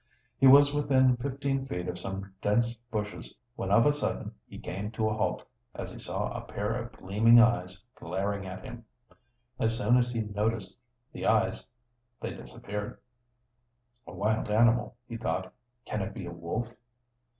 [0.39, 4.89] He was within fifteen feet of some dense bushes when of a sudden he came
[4.93, 8.83] to a halt, as he saw a pair of gleaming eyes glaring at him.
[9.59, 10.75] As soon as he noticed
[11.13, 11.63] the eyes
[12.19, 12.99] they disappeared.
[14.07, 15.53] "A wild animal," he thought.
[15.85, 16.73] "Can it be a wolf?"